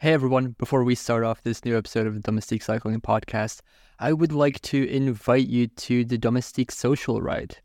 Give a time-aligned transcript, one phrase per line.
[0.00, 3.62] Hey everyone, before we start off this new episode of the Domestique Cycling Podcast,
[3.98, 7.56] I would like to invite you to the Domestique Social Ride.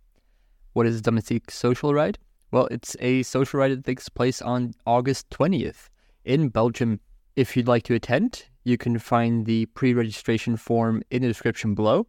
[0.72, 2.18] What is the Domestique Social Ride?
[2.50, 5.90] Well, it's a social ride that takes place on August 20th
[6.26, 7.00] in Belgium.
[7.36, 11.76] If you'd like to attend, you can find the pre registration form in the description
[11.76, 12.08] below.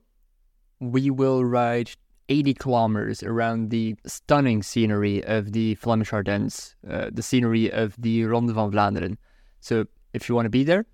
[0.81, 1.91] We will ride
[2.31, 8.25] 80 kilometers around the stunning scenery of the Flemish Ardennes, uh, the scenery of the
[8.25, 9.19] Ronde van Vlaanderen.
[9.61, 9.85] So
[10.15, 10.87] if you want to be there,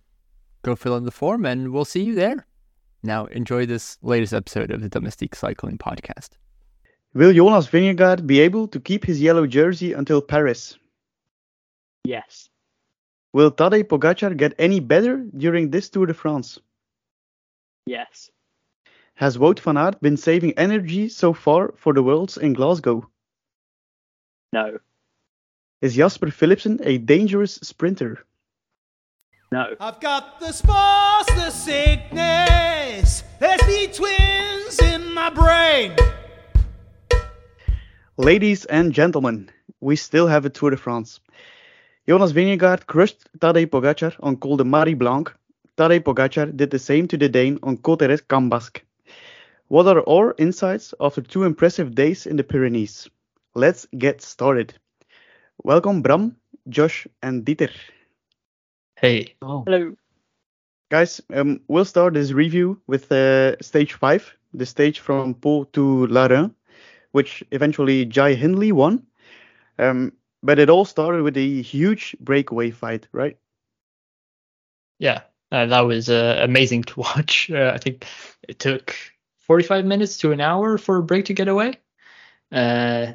[0.63, 2.47] go fill in the form and we'll see you there.
[3.03, 6.31] Now, enjoy this latest episode of the Domestique Cycling Podcast.
[7.15, 10.79] Will Jonas Vingegaard be able to keep his yellow jersey until Paris?
[12.05, 12.49] Yes.
[13.33, 16.59] Will Tadej Pogacar get any better during this Tour de France?
[17.87, 18.31] Yes.
[19.15, 23.09] Has Wout van Aert been saving energy so far for the Worlds in Glasgow?
[24.53, 24.79] No.
[25.83, 28.25] Is Jasper Philipsen a dangerous sprinter?
[29.53, 29.75] No.
[29.81, 33.25] I've got the spores, the sickness.
[33.41, 35.97] There's the twins in my brain.
[38.17, 41.19] Ladies and gentlemen, we still have a Tour de France.
[42.09, 45.35] Jonas Vingegaard crushed Tadej Pogacar on Col de Marie-Blanque.
[45.77, 48.85] Tadej Pogacar did the same to the Dane on Cauterets-Cambasque.
[49.67, 53.09] What are our insights after two impressive days in the Pyrenees?
[53.57, 54.75] Let's get started.
[55.65, 56.37] Welcome Bram,
[56.69, 57.73] Josh and Dieter.
[59.01, 59.35] Hey.
[59.41, 59.63] Oh.
[59.65, 59.95] Hello.
[60.91, 66.07] Guys, um, we'll start this review with uh, stage 5, the stage from Pau to
[66.09, 66.55] Laruns,
[67.13, 69.07] which eventually Jai Hindley won.
[69.79, 73.39] Um, but it all started with a huge breakaway fight, right?
[74.99, 77.51] Yeah, uh, that was uh, amazing to watch.
[77.51, 78.05] Uh, I think
[78.47, 78.95] it took
[79.39, 81.79] 45 minutes to an hour for a break to get away.
[82.53, 83.13] Uh,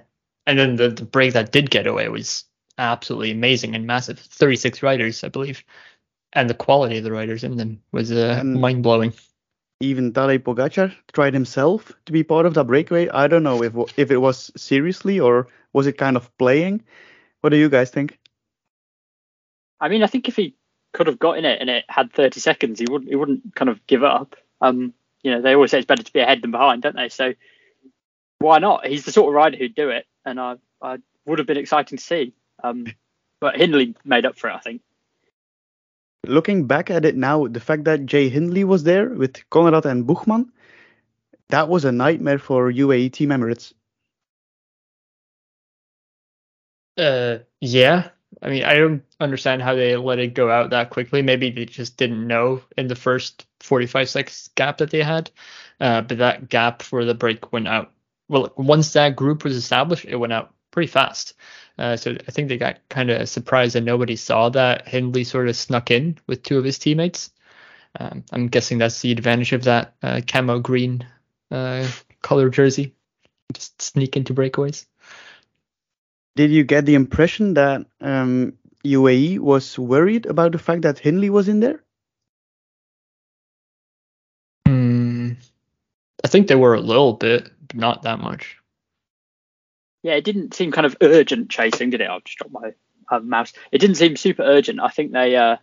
[0.47, 2.45] and then the, the break that did get away was
[2.77, 4.19] absolutely amazing and massive.
[4.19, 5.63] 36 riders, I believe.
[6.33, 9.13] And the quality of the riders in them was uh, mind blowing.
[9.81, 13.09] Even Tadej Pogacar tried himself to be part of that breakaway.
[13.09, 16.83] I don't know if if it was seriously or was it kind of playing.
[17.41, 18.17] What do you guys think?
[19.79, 20.55] I mean, I think if he
[20.93, 23.69] could have got in it and it had 30 seconds, he wouldn't he wouldn't kind
[23.69, 24.35] of give up.
[24.61, 27.09] Um, you know, they always say it's better to be ahead than behind, don't they?
[27.09, 27.33] So
[28.39, 28.85] why not?
[28.85, 31.97] He's the sort of rider who'd do it, and I I would have been exciting
[31.97, 32.33] to see.
[32.65, 32.85] Um,
[33.39, 34.81] but Hindley made up for it, I think.
[36.25, 40.07] Looking back at it now, the fact that Jai Hindley was there with Konrad and
[40.07, 40.49] Buchmann,
[41.49, 43.73] that was a nightmare for UAE Team Emirates.
[46.97, 48.09] Uh, yeah.
[48.41, 51.21] I mean, I don't understand how they let it go out that quickly.
[51.21, 55.29] Maybe they just didn't know in the first 45 seconds gap that they had.
[55.79, 57.91] Uh, but that gap for the break went out.
[58.27, 61.35] Well, once that group was established, it went out pretty fast.
[61.77, 65.49] Uh, so I think they got kind of surprised that nobody saw that Hindley sort
[65.49, 67.31] of snuck in with two of his teammates.
[67.99, 71.05] Um, I'm guessing that's the advantage of that uh, camo green
[71.51, 71.87] uh,
[72.21, 72.93] color jersey.
[73.53, 74.85] Just sneak into breakaways.
[76.35, 78.53] Did you get the impression that um,
[78.83, 81.83] UAE was worried about the fact that Hindley was in there?
[84.67, 85.33] Hmm.
[86.23, 88.57] I think they were a little bit, but not that much.
[90.05, 92.07] Yeah, it didn't seem kind of urgent chasing, did it?
[92.07, 92.73] I've just dropped my
[93.09, 93.53] uh, mouse.
[93.71, 94.79] It didn't seem super urgent.
[94.79, 95.57] I think they, uh,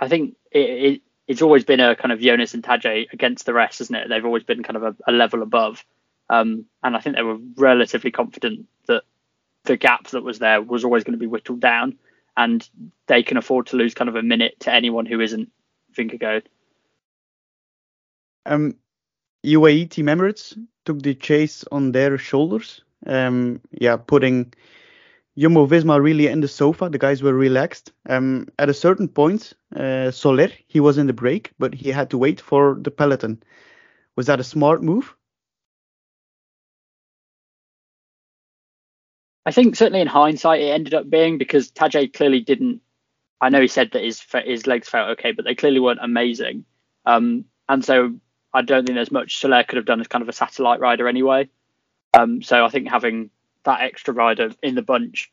[0.00, 3.52] I think it, it, it's always been a kind of Jonas and Tadej against the
[3.52, 4.08] rest, isn't it?
[4.08, 5.84] They've always been kind of a, a level above.
[6.30, 9.02] Um, and I think they were relatively confident that
[9.64, 11.98] the gap that was there was always going to be whittled down,
[12.36, 12.68] and
[13.08, 15.50] they can afford to lose kind of a minute to anyone who isn't
[15.92, 16.44] Vingegaard.
[18.46, 18.76] Um,
[19.44, 22.82] UAE Team Emirates took the chase on their shoulders.
[23.06, 24.52] Um, yeah, putting
[25.36, 26.88] Jumbo Visma really in the sofa.
[26.88, 27.92] The guys were relaxed.
[28.08, 32.10] Um, at a certain point, uh, Soler he was in the break, but he had
[32.10, 33.42] to wait for the peloton.
[34.16, 35.14] Was that a smart move?
[39.44, 42.80] I think certainly in hindsight it ended up being because Tadej clearly didn't.
[43.40, 46.64] I know he said that his his legs felt okay, but they clearly weren't amazing.
[47.06, 48.14] Um, and so
[48.52, 51.08] I don't think there's much Soler could have done as kind of a satellite rider
[51.08, 51.48] anyway.
[52.14, 53.30] Um, so I think having
[53.64, 55.32] that extra rider in the bunch,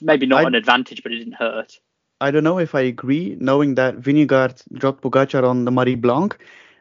[0.00, 1.78] maybe not I- an advantage, but it didn't hurt.
[2.22, 6.36] I don't know if I agree, knowing that Vingegaard dropped Pogacar on the Marie-Blanque.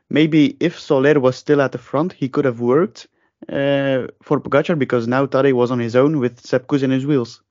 [0.09, 3.07] Maybe if Soler was still at the front, he could have worked
[3.47, 7.05] uh, for Pogacar because now Tadej was on his own with Sepp Kuss in his
[7.05, 7.41] wheels.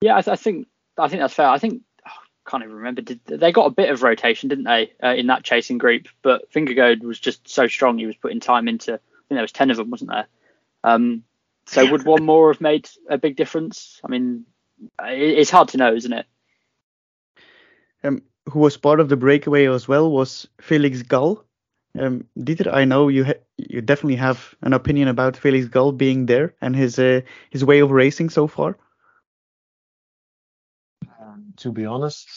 [0.00, 1.48] Yeah, I, th- I think I think that's fair.
[1.48, 1.82] I think
[2.46, 3.02] can't even remember.
[3.02, 6.08] Did they got a bit of rotation, didn't they, uh, in that chasing group?
[6.22, 7.98] But Vingegaard was just so strong.
[7.98, 8.94] He was putting time into.
[8.94, 10.26] I think there was ten of them, wasn't there?
[10.82, 11.24] Um,
[11.66, 14.00] so would one more have made a big difference?
[14.04, 14.44] I mean,
[15.02, 16.26] it, it's hard to know, isn't it?
[18.02, 21.42] Um, who was part of the breakaway as well was Felix Gall.
[21.98, 26.26] Um, Dieter, I know you ha- you definitely have an opinion about Felix Gall being
[26.26, 27.20] there and his uh,
[27.50, 28.76] his way of racing so far.
[31.58, 32.28] To be honest,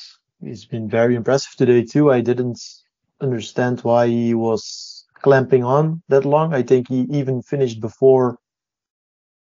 [0.41, 2.11] he's been very impressive today too.
[2.11, 2.59] I didn't
[3.21, 6.53] understand why he was clamping on that long.
[6.53, 8.37] I think he even finished before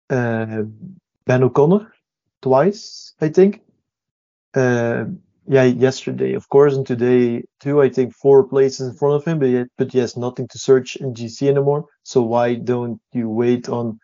[0.09, 0.63] uh,
[1.25, 1.93] Ben O'Connor
[2.41, 3.13] twice.
[3.19, 3.61] I think.
[4.53, 5.05] Uh,
[5.49, 7.81] yeah, yesterday, of course, and today too.
[7.81, 10.59] I think four places in front of him, but yet, but he has nothing to
[10.59, 11.85] search in GC anymore.
[12.03, 13.99] So why don't you wait on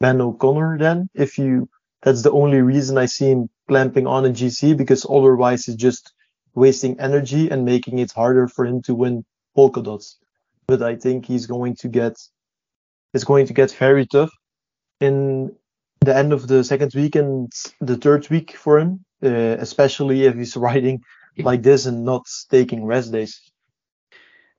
[0.00, 1.08] Ben O'Connor then?
[1.14, 1.68] If you,
[2.02, 6.12] that's the only reason I see him clamping on a GC because otherwise it's just
[6.54, 10.18] wasting energy and making it harder for him to win polka dots.
[10.66, 12.14] But I think he's going to get,
[13.14, 14.30] it's going to get very tough
[15.00, 15.54] in
[16.00, 17.50] the end of the second week and
[17.80, 21.02] the third week for him uh, especially if he's riding
[21.38, 23.40] like this and not taking rest days.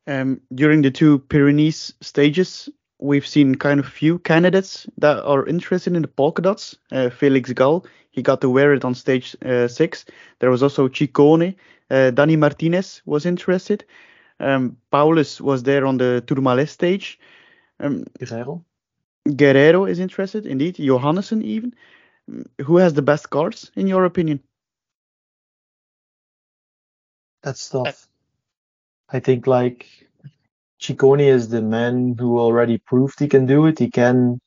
[0.07, 2.69] Um, during the two Pyrenees stages,
[3.04, 6.78] we've seen kind of few candidates that are interested in the polka dots.
[6.92, 10.06] Uh, Felix Gall, he got to wear it on stage uh, six.
[10.40, 11.56] There was also Ciccone.
[11.92, 13.84] Uh, Dani Martinez was interested.
[14.40, 17.20] Um, Powless was there on the Tourmalet stage.
[17.80, 18.64] Um, Guerreiro?
[19.28, 20.76] Guerreiro is interested, indeed.
[20.78, 21.76] Johannessen even.
[22.62, 24.40] Who has the best cards, in your opinion?
[27.42, 28.08] That's tough.
[29.10, 29.88] I think like
[30.84, 33.80] Ciccone is the man who already proved he can do it.
[33.80, 34.42] He can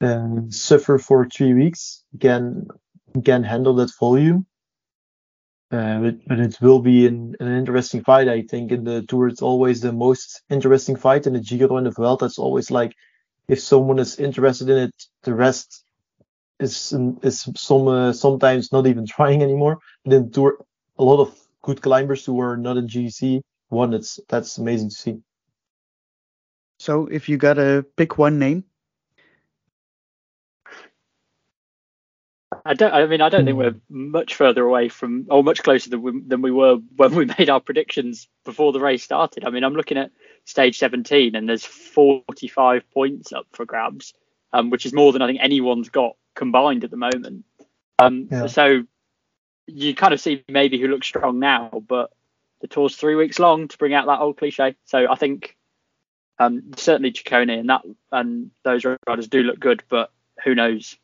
[0.00, 2.04] um, suffer for three weeks.
[2.12, 2.68] He can
[3.14, 4.46] he can handle that volume.
[5.72, 8.28] Uh, but, but it will be an, an interesting fight.
[8.28, 11.26] I think in the tour it's always the most interesting fight.
[11.26, 12.94] In the Giro and the Vuelta, it's always like
[13.48, 14.94] if someone is interested in it,
[15.24, 15.82] the rest
[16.60, 19.78] is is some uh, sometimes not even trying anymore.
[20.04, 20.58] But in tour,
[20.96, 23.94] a lot of good climbers who are not in GC won.
[23.94, 25.18] It's that's amazing to see.
[26.78, 28.64] So if you gotta pick one name,
[32.64, 32.92] I don't.
[32.92, 36.20] I mean, I don't think we're much further away from, or much closer than we,
[36.20, 39.44] than we were when we made our predictions before the race started.
[39.44, 40.10] I mean, I'm looking at
[40.44, 44.14] stage 17, and there's 45 points up for grabs,
[44.52, 47.44] um, which is more than I think anyone's got combined at the moment.
[47.98, 48.46] Um, Yeah.
[48.46, 48.84] So
[49.66, 52.10] you kind of see maybe who looks strong now, but
[52.60, 54.76] the tour's three weeks long to bring out that old cliche.
[54.84, 55.56] So I think
[56.38, 57.82] um, certainly Ciccone and that
[58.12, 60.10] and those riders do look good, but
[60.44, 60.96] who knows?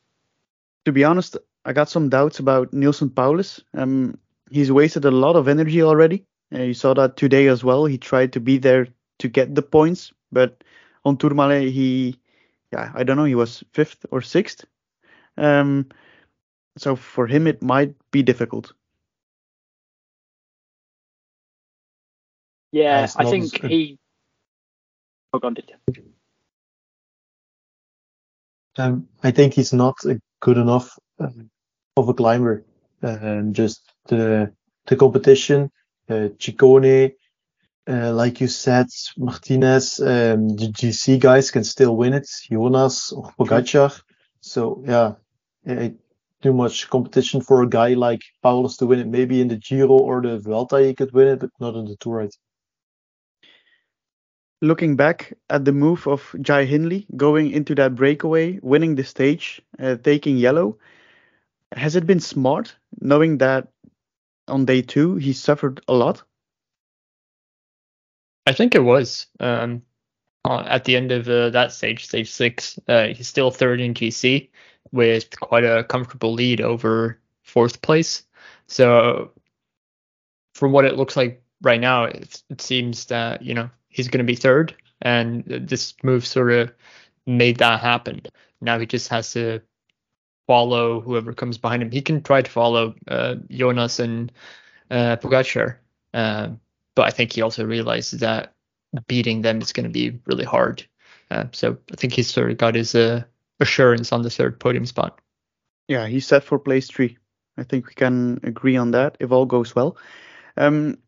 [0.85, 3.63] to be honest, I got some doubts about Neilson Powless.
[3.73, 4.19] Um,
[4.51, 6.25] he's wasted a lot of energy already.
[6.55, 7.87] Uh, you saw that today as well.
[7.87, 10.63] He tried to be there to get the points, but
[11.05, 12.19] on Tourmalet, he,
[12.73, 14.65] yeah, I don't know, he was fifth or sixth.
[15.37, 15.87] Um,
[16.77, 18.73] so for him, it might be difficult.
[22.75, 23.71] Yeah, it's I think good.
[23.71, 23.99] he.
[25.33, 26.03] Oh, on, did you?
[28.77, 31.51] Um, I think he's not a good enough um,
[31.97, 32.65] of a climber.
[33.01, 34.53] Um, just the
[34.87, 35.71] the competition,
[36.11, 37.13] uh, Ciccone,
[37.87, 38.87] uh, like you said,
[39.17, 42.29] Martinez, um, the GC guys can still win it.
[42.51, 44.03] Jonas or Pogacar.
[44.41, 45.13] So yeah,
[46.43, 49.07] too much competition for a guy like Powless to win it.
[49.07, 51.95] Maybe in the Giro or the Vuelta he could win it, but not in the
[52.01, 52.23] Tour.
[52.23, 52.44] I think.
[54.65, 59.61] Looking back at the move of Jai Hindley going into that breakaway, winning the stage,
[59.79, 60.79] uh, taking yellow,
[61.73, 63.69] has it been smart knowing that
[64.49, 66.23] on day two he suffered a lot?
[68.47, 69.27] I think it was.
[69.39, 69.83] Um,
[70.47, 73.93] uh, at the end of uh, that stage, stage six, uh, he's still third in
[73.93, 74.49] GC
[74.93, 78.23] with quite a comfortable lead over fourth place.
[78.67, 79.31] So,
[80.55, 84.19] from what it looks like right now, it, it seems that you know he's going
[84.19, 86.73] to be third, and this move sort of
[87.27, 88.21] made that happen.
[88.61, 89.61] Now he just has to
[90.47, 91.93] follow whoever comes behind him.
[91.93, 94.33] He can try to follow uh, Jonas and
[94.91, 95.77] uh, Pogacar.
[96.13, 96.61] Um,
[96.97, 98.53] but I think he also realizes that
[99.07, 100.85] beating them is going to be really hard.
[101.31, 103.23] Uh, so I think he's sort of got his uh,
[103.61, 105.21] assurance on the third podium spot.
[105.89, 107.17] Yeah, he's set for place three.
[107.57, 109.97] I think we can agree on that if all goes well.
[110.57, 110.99] Um,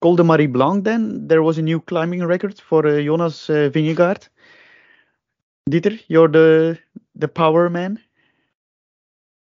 [0.00, 4.28] Col de Marie-Blanque, then there was a new climbing record for uh, Jonas uh, Vingegaard.
[5.68, 6.78] Dieter, you're the
[7.14, 7.98] the power man.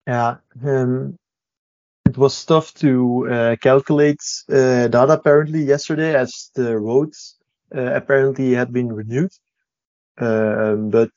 [0.07, 1.19] Yeah, um,
[2.07, 7.37] it was tough to uh, calculate uh, data apparently yesterday as the roads
[7.75, 9.33] uh, apparently had been renewed.
[10.19, 11.11] Um, but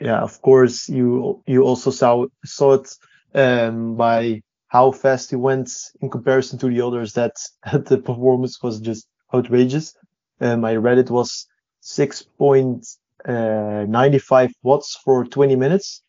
[0.00, 2.88] yeah, of course, you you also saw saw it
[3.34, 7.36] um, by how fast he went in comparison to the others that,
[7.70, 9.94] that the performance was just outrageous.
[10.40, 11.46] Um, I read it was
[11.82, 16.02] 6.95 watts for 20 minutes.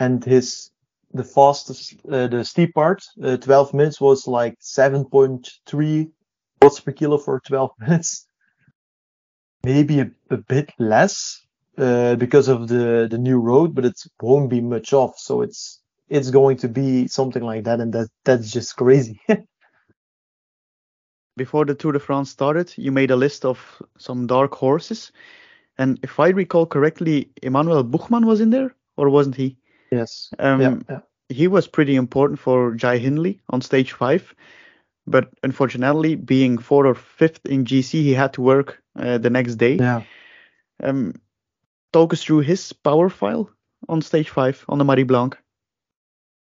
[0.00, 0.70] And his,
[1.12, 6.10] the fastest, uh, the steep part, uh, 12 minutes was like 7.3
[6.62, 8.26] watts per kilo for 12 minutes.
[9.64, 11.42] Maybe a, a bit less,
[11.76, 15.18] uh, because of the, the new road, but it won't be much off.
[15.18, 17.80] So it's, it's going to be something like that.
[17.80, 19.20] And that, that's just crazy.
[21.36, 25.12] Before the Tour de France started, you made a list of some dark horses.
[25.76, 29.58] And if I recall correctly, Emmanuel Buchmann was in there, or wasn't he?
[29.90, 30.30] yes.
[30.38, 31.00] Um, yeah, yeah.
[31.28, 34.34] He was pretty important for Jai Hindley on stage five.
[35.06, 39.56] But unfortunately, being fourth or fifth in GC, he had to work uh, the next
[39.56, 39.74] day.
[39.74, 40.02] Yeah.
[40.82, 41.14] Um,
[41.92, 43.50] talk us through his power file
[43.88, 45.36] on stage five on the Marie-Blanque.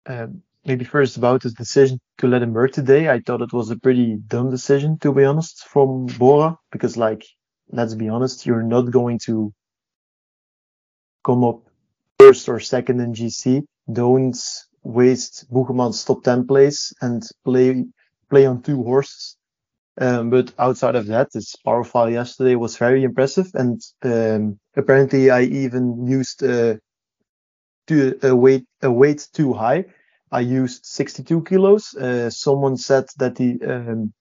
[0.07, 3.09] Um, maybe first about his decision to let him work today.
[3.09, 7.25] I thought it was a pretty dumb decision, to be honest, from Bora, because like,
[7.69, 9.53] let's be honest, you're not going to
[11.23, 11.61] come up
[12.19, 13.63] first or second in GC.
[13.91, 14.37] Don't
[14.83, 17.85] waste Buchmann's top 10 place and play,
[18.29, 19.35] play on two horses.
[19.99, 23.47] Um, but outside of that, his power file yesterday was very impressive.
[23.55, 26.75] And, um, apparently I even used, uh,
[27.87, 29.85] to a weight, a weight too high.
[30.31, 31.95] I used 62 kilos.
[31.95, 34.13] Uh, someone said that he, um,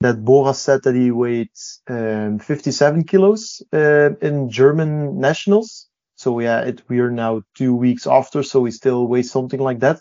[0.00, 1.50] that Bora said that he weighed
[1.88, 5.88] um, 57 kilos uh, in German nationals.
[6.16, 9.80] So yeah, it, we are now two weeks after, so he still weighs something like
[9.80, 10.00] that.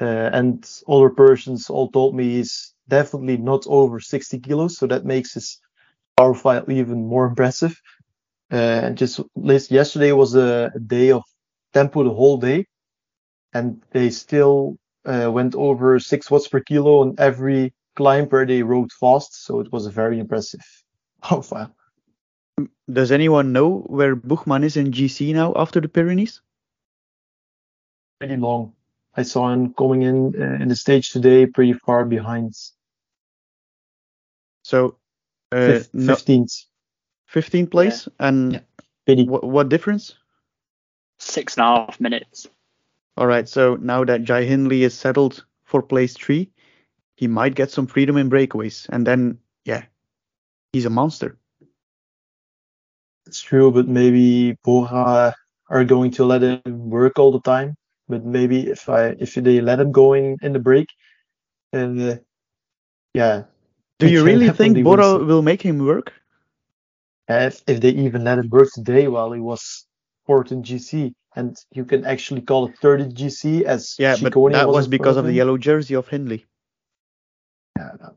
[0.00, 5.04] Uh, and other persons all told me he's definitely not over 60 kilos, so that
[5.04, 5.60] makes his
[6.16, 7.80] power file even more impressive.
[8.52, 9.20] Uh, and just
[9.70, 11.22] yesterday was a day of
[11.72, 12.66] tempo the whole day
[13.52, 18.62] and they still uh, went over six watts per kilo on every climb where they
[18.62, 19.44] rode fast.
[19.44, 20.60] So it was a very impressive
[21.22, 21.74] profile.
[22.90, 26.40] Does anyone know where Buchmann is in GC now after the Pyrenees?
[28.20, 28.72] Pretty long.
[29.16, 32.54] I saw him coming in uh, in the stage today, pretty far behind.
[34.62, 34.96] So,
[35.52, 36.66] uh, Fif- no, 15th.
[37.26, 38.08] 15th place.
[38.18, 39.24] And Yeah.
[39.26, 40.14] What difference?
[41.22, 42.48] Six and a half minutes.
[43.16, 43.48] All right.
[43.48, 46.50] So now that Jai Hindley is settled for place three,
[47.16, 48.88] he might get some freedom in breakaways.
[48.88, 49.84] And then, yeah,
[50.72, 51.38] he's a monster.
[53.26, 55.34] It's true, but maybe Bora
[55.70, 57.76] are going to let him work all the time.
[58.08, 60.88] But maybe if I if they let him go in in the break,
[61.72, 62.16] uh,
[63.14, 63.44] yeah.
[64.00, 66.12] Do you really think definitely Bora will make him work?
[67.28, 69.86] if, if they even let him work today while he was
[70.26, 74.66] fourth in GC, and you can actually call it 30 GC as Yeah, but that
[74.66, 76.46] was was because front of the yellow jersey of Hindley.
[77.76, 78.14] Yeah, no,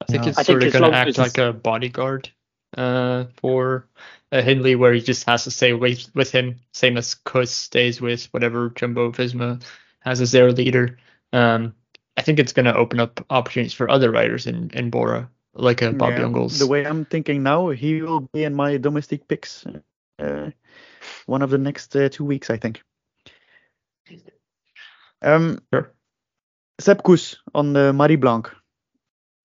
[0.00, 0.28] I think No.
[0.28, 2.30] it's I think sort of going to act like a bodyguard
[2.76, 3.86] uh, for
[4.32, 8.00] uh, Hindley, where he just has to stay with, with him, same as Kuss stays
[8.00, 9.62] with whatever Jumbo Visma
[10.00, 10.98] has as their leader.
[11.32, 11.74] Um,
[12.16, 15.82] I think it's going to open up opportunities for other riders in, in Bora, like
[15.82, 16.58] uh, Bob Yeah, Jungels.
[16.58, 19.64] The way I'm thinking now, he will be in my domestic picks
[20.18, 22.82] one of the next uh, two weeks, I think.
[25.22, 25.92] Um, Sure.
[26.80, 28.50] Sepp Kuss on the Marie-Blanque.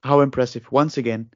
[0.04, 0.72] How impressive.
[0.72, 1.30] Once again,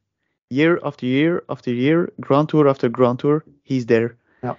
[0.50, 4.18] year after year after year, Grand Tour after Grand Tour, he's there.
[4.44, 4.56] Yeah.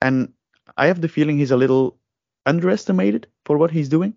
[0.00, 0.32] And
[0.76, 1.98] I have the feeling he's a little
[2.46, 4.14] underestimated for what he's doing.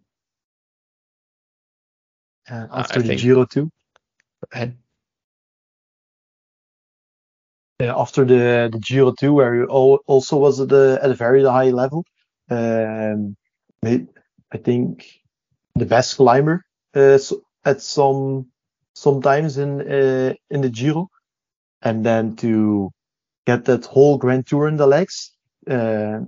[2.49, 3.69] Uh, I after the think- Giro too.
[4.53, 4.75] And Uh,
[7.79, 11.69] after the the Giro too, where he also was at a at a very high
[11.69, 12.05] level.
[12.49, 13.35] Um,
[13.83, 15.05] I think
[15.75, 16.63] the best climber
[16.95, 17.19] uh,
[17.65, 18.47] at some
[18.93, 21.09] sometimes in uh, in the Giro,
[21.81, 22.91] and then to
[23.45, 25.31] get that whole Grand Tour in the legs,
[25.69, 26.19] uh,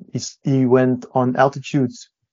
[0.44, 1.92] he went on altitude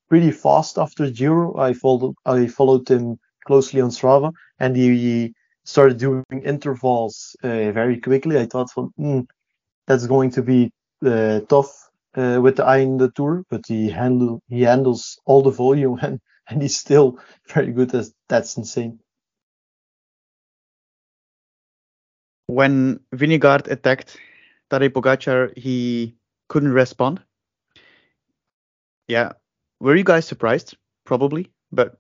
[0.09, 1.56] pretty fast after Giro.
[1.56, 8.00] I followed I followed him closely on Strava, and he started doing intervals uh, very
[8.00, 8.38] quickly.
[8.38, 9.21] I thought, from, "Hmm,
[9.87, 10.73] that's going to be
[11.04, 11.73] uh, tough
[12.16, 15.99] uh, with the eye in the tour, but he handle he handles all the volume
[16.02, 17.18] and and he's still
[17.49, 17.92] very good.
[18.28, 19.00] That's insane.
[22.47, 24.16] when Vingegaard attacked
[24.71, 26.16] Tadej Pogacar, he
[26.49, 27.23] couldn't respond.
[29.09, 29.33] Yeah,
[29.80, 30.76] were you guys surprised?
[31.04, 31.99] Probably, but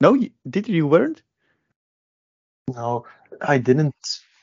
[0.00, 1.22] no, did you weren't?
[2.74, 3.06] No,
[3.40, 3.94] I didn't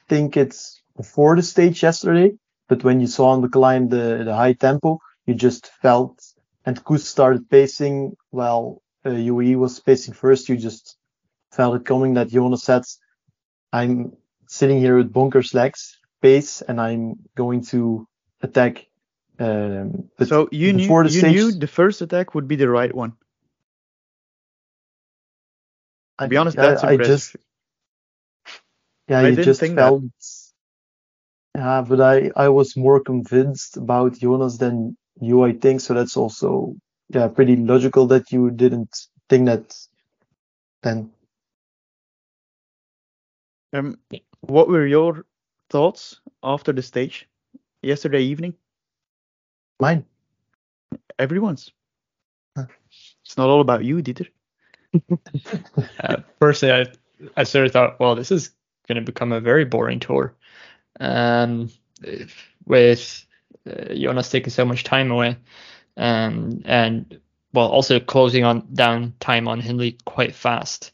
[0.10, 2.32] think it's before the stage yesterday,
[2.68, 6.22] but when you saw on the climb the the high tempo, you just felt
[6.66, 10.98] and Kuss started pacing while uh, UAE was pacing first, you just
[11.52, 12.84] felt it coming that Jonas said,
[13.72, 14.14] I'm
[14.48, 18.08] sitting here with bunkers legs, pace, and I'm going to
[18.42, 18.86] attack.
[19.40, 22.94] Um, so you knew the you stage- knew the first attack would be the right
[22.94, 23.14] one.
[26.20, 27.16] To be honest, that's I, impressive.
[27.16, 27.36] just
[29.10, 29.94] yeah, I you didn't just think that.
[29.94, 30.04] felt.
[31.56, 35.82] Yeah, but I I was more convinced about Jonas than you, I think.
[35.82, 36.76] So that's also
[37.10, 38.96] yeah pretty logical that you didn't
[39.30, 39.76] think that
[40.84, 41.12] then.
[43.74, 43.98] Um,
[44.42, 45.26] what were your
[45.70, 47.28] thoughts after the stage
[47.82, 48.56] yesterday evening?
[49.80, 50.06] Mine.
[51.20, 51.72] Everyone's.
[52.56, 52.68] Huh.
[53.26, 54.28] It's not all about you, Dieter.
[56.00, 58.52] Uh, personally, I I sort of thought, well, this is
[58.88, 60.34] going to become a very boring tour,
[61.00, 61.70] um,
[62.66, 63.26] with
[63.70, 65.38] uh, Jonas taking so much time away,
[65.98, 67.20] um, and
[67.54, 70.92] well, also closing on down time on Hindley quite fast.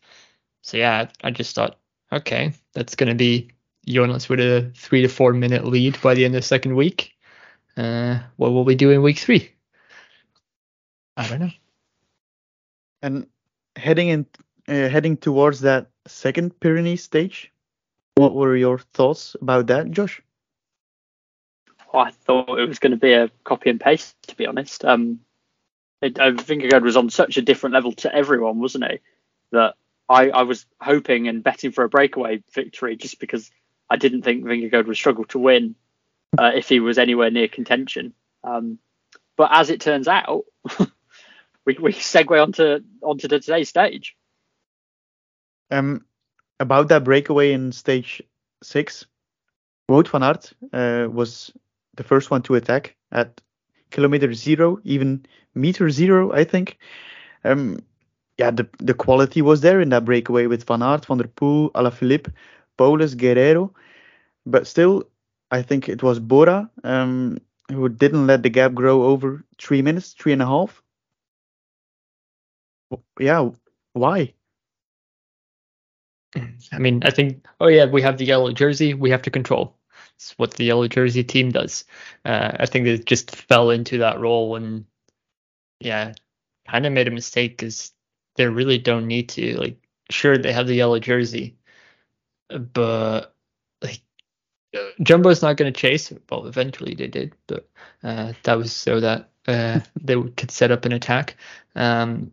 [0.61, 1.77] So yeah, I just thought,
[2.11, 3.51] okay, that's going to be
[3.87, 7.11] Jonas with a three to four minute lead by the end of the second week.
[7.75, 9.51] Uh, what will we do in week three?
[11.17, 11.51] I don't know.
[13.01, 13.27] And
[13.75, 14.25] heading in,
[14.67, 17.51] uh, heading towards that second Pyrenees stage,
[18.15, 20.21] what were your thoughts about that, Josh?
[21.93, 24.83] I thought it was going to be a copy and paste, to be honest.
[24.83, 25.19] Um,
[26.01, 28.99] it, I think Vingegaard was on such a different level to everyone, wasn't he?
[29.51, 29.75] That
[30.09, 33.51] I, I was hoping and betting for a breakaway victory just because
[33.89, 35.75] I didn't think Vingegaard would struggle to win
[36.37, 38.13] uh, if he was anywhere near contention.
[38.43, 38.79] Um,
[39.37, 40.45] but as it turns out,
[41.65, 44.15] we, we segue onto onto the today's stage.
[45.71, 46.05] Um,
[46.59, 48.21] about that breakaway in stage
[48.61, 49.05] six,
[49.89, 51.51] Wout van Aert uh, was
[51.95, 53.41] the first one to attack at
[53.91, 56.77] kilometer zero, even meter zero, I think.
[57.43, 57.79] Um,
[58.37, 61.71] yeah, the the quality was there in that breakaway with Van Aert, Van der Poel,
[61.73, 62.31] Alaphilippe,
[62.77, 63.71] Powless, Guerreiro,
[64.45, 65.03] but still,
[65.51, 67.37] I think it was Bora um,
[67.69, 70.81] who didn't let the gap grow over three minutes, three and a half.
[73.19, 73.49] Yeah,
[73.93, 74.33] why?
[76.71, 79.77] I mean, I think, oh yeah, we have the yellow jersey, we have to control.
[80.15, 81.85] It's what the yellow jersey team does.
[82.25, 84.85] Uh, I think they just fell into that role and,
[85.79, 86.13] yeah,
[86.67, 87.91] kind of made a mistake because
[88.35, 89.57] they really don't need to.
[89.57, 89.77] Like,
[90.09, 91.57] sure, they have the yellow jersey,
[92.49, 93.35] but
[93.81, 94.01] like,
[95.01, 96.11] Jumbo's not going to chase.
[96.29, 97.69] Well, eventually they did, but
[98.03, 101.37] uh, that was so that uh, they could set up an attack.
[101.75, 102.31] Um,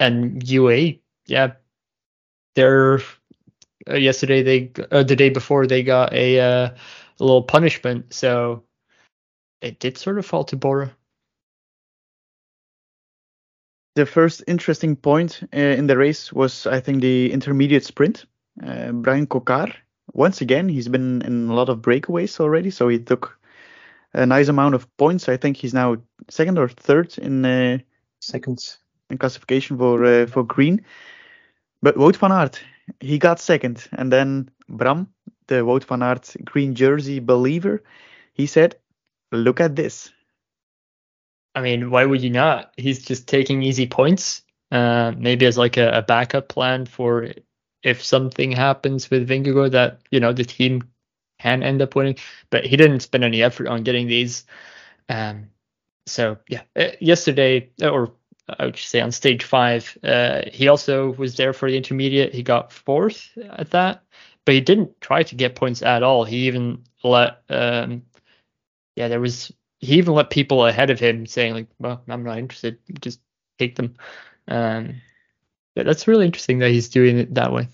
[0.00, 0.94] and UA,
[1.26, 1.52] yeah,
[2.54, 3.00] they're
[3.88, 6.68] uh, yesterday they uh, the day before they got a uh,
[7.20, 8.62] a little punishment so
[9.60, 10.92] it did sort of fall to Bora
[13.98, 18.26] the first interesting point uh, in the race was, I think, the intermediate sprint.
[18.64, 19.74] Uh, Bryan Coquard,
[20.12, 23.36] once again, he's been in a lot of breakaways already, so he took
[24.14, 25.28] a nice amount of points.
[25.28, 25.96] I think he's now
[26.30, 27.78] second or third in uh,
[28.20, 28.78] Seconds.
[29.10, 30.84] in classification for uh, for green.
[31.82, 32.60] But Wout van Aert,
[33.00, 35.08] he got second, and then Bram,
[35.46, 37.82] the Wout van Aert green jersey believer,
[38.34, 38.76] he said,
[39.32, 40.12] "Look at this."
[41.54, 42.72] I mean why would you not?
[42.76, 44.42] He's just taking easy points.
[44.70, 47.28] Uh, maybe as like a, a backup plan for
[47.82, 50.82] if something happens with Vingegaard that you know the team
[51.40, 52.16] can end up winning.
[52.50, 54.44] But he didn't spend any effort on getting these.
[55.08, 55.48] Um,
[56.06, 56.62] so yeah.
[56.76, 58.12] Uh, yesterday or
[58.48, 62.34] I would say on stage five uh, he also was there for the intermediate.
[62.34, 64.02] He got fourth at that
[64.48, 66.24] but he didn't try to get points at all.
[66.24, 68.00] He even let um,
[68.96, 72.38] yeah there was he even let people ahead of him saying like well i'm not
[72.38, 72.78] interested.
[72.98, 73.20] Just
[73.58, 73.96] take them.
[74.48, 75.02] Um
[75.76, 77.68] that's really interesting that he's doing it that way.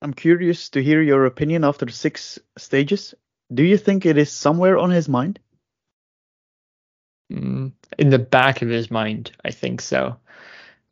[0.00, 3.12] I'm curious to hear your opinion after six stages.
[3.52, 5.40] Do you think it is somewhere on his mind?
[7.32, 10.16] Mm, in the back of his mind i think so.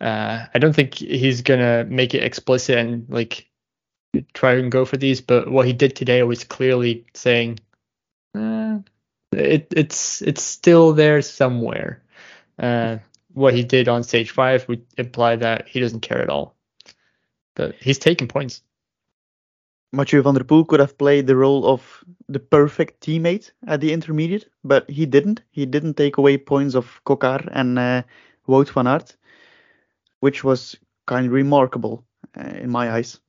[0.01, 3.49] Uh i don't think he's gonna make it explicit and like
[4.33, 7.59] try and go for these but what he did today was clearly saying
[8.35, 8.79] uh,
[9.33, 12.03] it, it's it's still there somewhere.
[12.59, 12.99] Uh
[13.33, 16.55] what he did on stage five would imply that he doesn't care at all.
[17.57, 18.62] But he's taking points
[19.94, 23.92] Mathieu van der Poel could have played the role of the perfect teammate at the
[23.92, 25.42] intermediate, but he didn't.
[25.50, 28.02] He didn't take away points of Coquard and uh,
[28.48, 29.16] Wout van Aert,
[30.20, 30.76] which was
[31.07, 32.04] kind of remarkable
[32.37, 33.20] uh, in my eyes.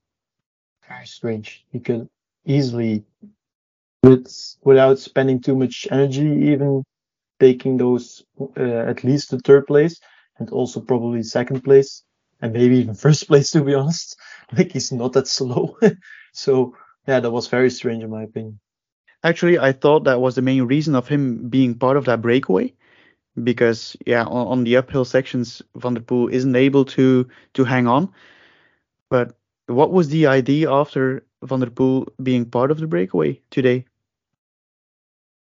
[0.87, 1.65] Very strange.
[1.71, 2.09] He could
[2.45, 3.03] easily,
[4.03, 4.27] with
[4.63, 6.83] without spending too much energy, even
[7.39, 8.23] taking those
[8.57, 9.99] uh, at least the third place
[10.37, 12.03] and also probably second place
[12.41, 14.17] and maybe even first place to be honest.
[14.57, 15.77] Like he's not that slow.
[16.35, 16.75] so
[17.07, 18.59] yeah, that was very strange in my opinion.
[19.23, 22.73] Actually, I thought that was the main reason of him being part of that breakaway,
[23.41, 27.87] because yeah, on, on the uphill sections, Van der Poel isn't able to to hang
[27.87, 28.11] on.
[29.09, 29.35] But
[29.67, 33.85] what was the idea after Van der Poel being part of the breakaway today?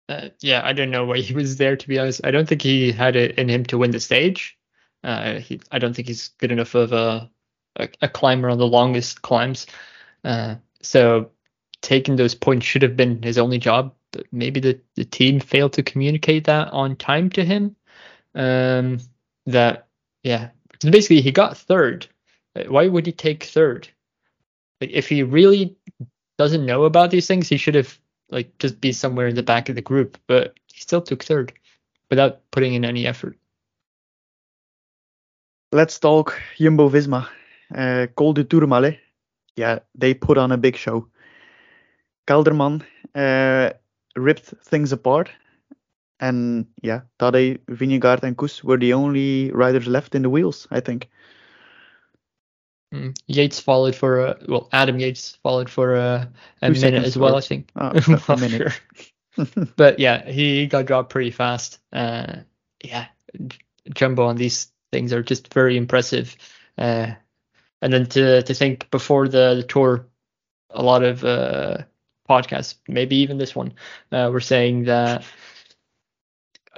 [0.09, 2.21] Uh, yeah, I don't know why he was there to be honest.
[2.25, 4.59] I don't think he had it in him to win the stage.
[5.03, 7.31] Uh, he, I don't think he's good enough of a
[7.77, 9.67] a, a climber on the longest climbs.
[10.25, 11.31] Uh, so
[11.81, 13.95] taking those points should have been his only job.
[14.13, 17.77] But maybe the, the team failed to communicate that on time to him.
[18.35, 18.99] Um,
[19.47, 19.89] that
[20.23, 22.07] yeah, basically he got third.
[22.55, 23.89] Uh, Why would he take third?
[24.81, 25.77] Like if he really
[26.39, 27.99] doesn't know about these things, he should have
[28.31, 30.19] like just be somewhere in the back of the group.
[30.27, 31.53] But he still took third
[32.11, 33.39] without putting in any effort.
[35.73, 37.29] Let's talk Jumbo Visma.
[37.75, 38.99] Uh, Col du Tourmalet.
[39.57, 41.09] Yeah, they put on a big show.
[42.27, 42.83] Kelderman
[43.15, 43.73] uh,
[44.17, 45.31] ripped things apart.
[46.21, 50.81] And yeah, Tadej, Vingegaard, and Kuss were the only riders left in the wheels, I
[50.81, 51.11] think.
[52.95, 53.17] Mm.
[53.27, 57.37] Yates followed for a well, Adam Yates followed for a, a Two minute as well,
[57.37, 57.71] I think.
[57.75, 57.93] Ah,
[58.29, 58.81] a minute.
[59.77, 61.79] but yeah, he got dropped pretty fast.
[61.93, 62.41] Uh,
[62.85, 63.07] yeah,
[63.95, 66.37] Jumbo on these things are just very impressive.
[66.77, 67.13] Uh,
[67.83, 70.07] and then to to think before the, the tour,
[70.71, 71.79] a lot of uh,
[72.29, 73.75] podcasts, maybe even this one,
[74.13, 75.25] uh, were saying that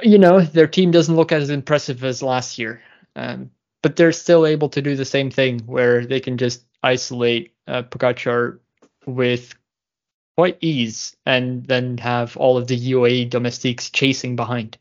[0.02, 2.82] you know their team doesn't look as impressive as last year.
[3.14, 3.50] Um,
[3.82, 7.82] but they're still able to do the same thing where they can just isolate uh,
[7.82, 8.58] Pogacar
[9.06, 9.54] with
[10.36, 14.78] quite ease and then have all of the UAE domestiques chasing behind.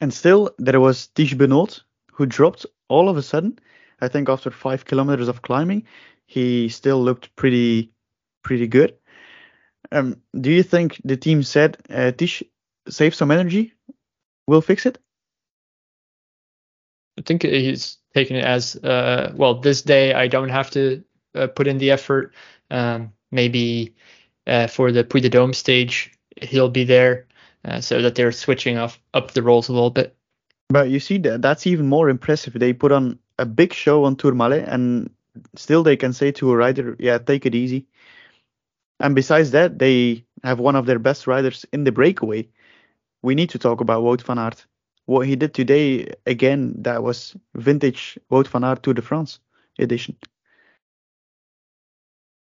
[0.00, 3.58] And still, there was Tiesj Benoot, who dropped all of a sudden.
[4.00, 5.86] I think after five kilometers of climbing,
[6.26, 7.92] he still looked pretty,
[8.42, 8.94] pretty good.
[9.92, 12.42] Um, do you think the team said, uh, Tiesj,
[12.88, 13.72] save some energy,
[14.46, 14.98] we'll fix it?
[17.18, 19.54] I think he's taking it as uh, well.
[19.60, 21.04] This day I don't have to
[21.34, 22.34] uh, put in the effort.
[22.70, 23.94] Um, maybe
[24.46, 27.26] uh, for the Puy de Dome stage he'll be there,
[27.64, 30.16] uh, so that they're switching off up the rolls a little bit.
[30.68, 32.54] But you see, that that's even more impressive.
[32.54, 35.10] They put on a big show on Tourmalet, and
[35.56, 37.86] still they can say to a rider, yeah, take it easy.
[39.00, 42.48] And besides that, they have one of their best riders in the breakaway.
[43.22, 44.66] We need to talk about Wout van Aert.
[45.06, 49.40] What he did today, again, that was vintage Wout van Aert Tour de France
[49.78, 50.16] edition.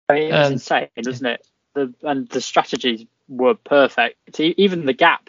[0.08, 1.46] I mean, it's Um, insane, isn't it?
[1.74, 4.40] The and the strategies were perfect.
[4.40, 5.28] Even the gap,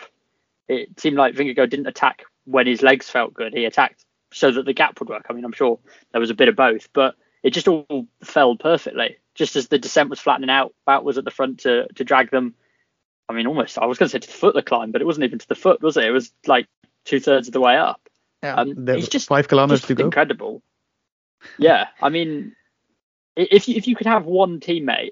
[0.68, 3.54] it seemed like Vingegaard didn't attack when his legs felt good.
[3.54, 5.26] He attacked so that the gap would work.
[5.30, 5.80] I mean, I'm sure
[6.12, 9.18] there was a bit of both, but it just all fell perfectly.
[9.36, 12.30] Just as the descent was flattening out, Wout was at the front to to drag
[12.32, 12.56] them.
[13.30, 13.78] I mean, almost.
[13.78, 15.40] I was going to say to the foot of the climb, but it wasn't even
[15.40, 16.04] to the foot, was it?
[16.06, 16.68] It was like
[17.06, 18.02] two thirds of the way up.
[18.42, 20.06] Um, There it's just five kilometers just to go.
[20.06, 20.62] incredible.
[21.58, 22.56] Yeah, I mean,
[23.36, 25.12] if you, if you could have one teammate,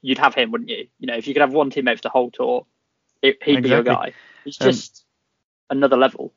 [0.00, 0.88] you'd have him, wouldn't you?
[0.98, 2.66] You know, if you could have one teammate for the whole tour,
[3.22, 4.10] it, he'd be your Exactly.
[4.12, 4.14] guy.
[4.44, 5.04] He's Um, just
[5.70, 6.32] another level.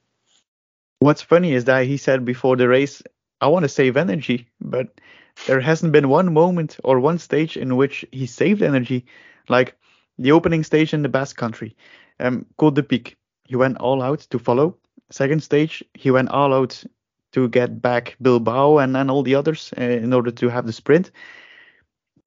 [1.02, 3.02] What's funny is that he said before the race,
[3.42, 5.02] I want to save energy, but
[5.48, 9.08] there hasn't been one moment or one stage in which he saved energy.
[9.50, 9.76] Like
[10.20, 11.76] the opening stage in the Basque country,
[12.20, 14.78] um, Côte de Pike, he went all out to follow.
[15.10, 16.84] Second stage, he went all out
[17.32, 20.72] to get back Bilbao and, and all the others uh, in order to have the
[20.72, 21.10] sprint.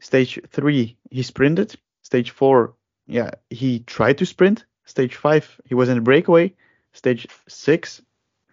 [0.01, 1.77] Stage three, he sprinted.
[2.03, 2.75] Stage four,
[3.07, 4.65] yeah, he tried to sprint.
[4.85, 6.53] Stage five, he was in a breakaway.
[6.93, 8.03] Stage six,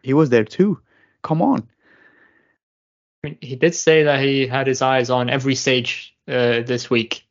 [0.03, 0.79] he was there too.
[1.21, 1.67] Come on.
[3.23, 6.89] I mean, he did say that he had his eyes on every stage uh, this
[6.89, 7.27] week,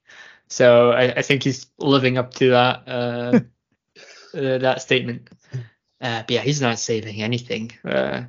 [0.48, 3.40] so I, I think he's living up to that uh,
[4.37, 5.30] uh, that statement.
[6.00, 7.72] Uh, but yeah, he's not saving anything.
[7.85, 8.22] Uh,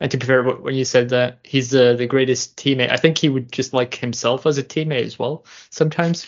[0.00, 3.18] and to be fair, when you said that he's the the greatest teammate, I think
[3.18, 5.44] he would just like himself as a teammate as well.
[5.70, 6.26] Sometimes.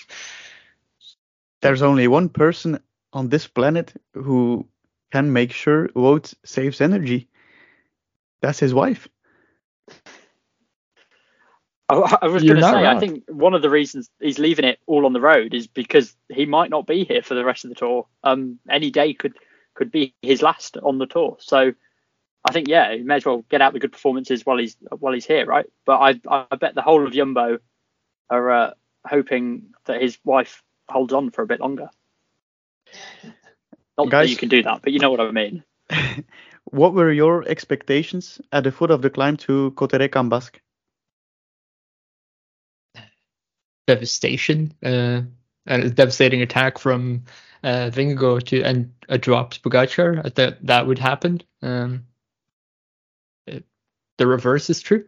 [1.63, 2.81] There's only one person
[3.13, 4.67] on this planet who
[5.13, 7.29] can make sure Wout saves energy.
[8.43, 9.09] That's his wife.
[11.89, 14.79] I, I was going to say, I think one of the reasons he's leaving it
[14.87, 17.69] all on the road is because he might not be here for the rest of
[17.69, 18.07] the tour.
[18.25, 19.37] Um, any day could
[19.75, 21.37] could be his last on the tour.
[21.41, 21.73] So
[22.45, 25.13] I think yeah, he may as well get out the good performances while he's while
[25.13, 25.67] he's here, right?
[25.85, 27.59] But I I bet the whole of Jumbo
[28.31, 28.71] are uh,
[29.07, 31.91] hoping that his wife holds on for a bit longer.
[33.99, 35.63] Not that you can do that, but you know what I mean.
[36.65, 40.61] what were your expectations at the foot of the climb to Cauterets-Cambasque?
[43.87, 45.23] devastation uh,
[45.67, 47.25] and a devastating attack from
[47.63, 50.25] uh, Vingegaard to and a drop to Pogacar.
[50.25, 51.43] I thought that would happen.
[51.63, 52.05] Um,
[53.47, 53.65] it,
[54.19, 55.05] the reverse is true.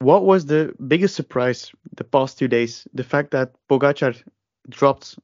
[0.00, 2.86] What was the biggest surprise the past two days?
[2.94, 4.22] The fact that Pogacar
[4.68, 5.18] dropped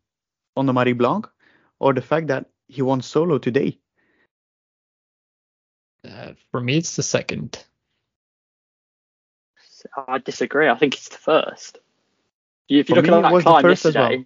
[0.57, 1.29] on the Marie-Blanque,
[1.81, 3.79] or the fact that he won solo today?
[6.09, 7.65] Uh, for me, it's the second.
[10.09, 10.69] I disagree.
[10.69, 11.79] I think it's the first.
[12.69, 14.25] If you For look me, at that climb yesterday, well.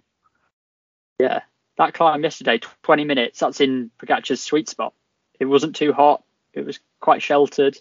[1.19, 1.41] yeah,
[1.77, 4.93] that climb yesterday, 20 minutes, that's in Pogacar's sweet spot.
[5.39, 6.23] It wasn't too hot.
[6.53, 7.77] It was quite sheltered.